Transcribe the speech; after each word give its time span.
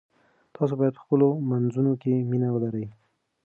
تاسو 0.55 0.73
باید 0.79 0.93
په 0.95 1.01
خپلو 1.05 1.27
منځونو 1.49 1.91
کې 2.01 2.27
مینه 2.29 2.49
ولرئ. 2.51 2.85